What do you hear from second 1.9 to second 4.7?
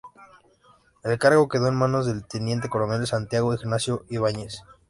del teniente coronel Santiago Ignacio Ibáñez.